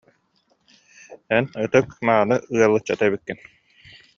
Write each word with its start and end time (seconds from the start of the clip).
Эн 1.35 1.45
ытык, 1.63 1.87
мааны 2.05 2.37
ыал 2.55 2.73
ыччата 2.77 3.03
эбиккин 3.09 3.39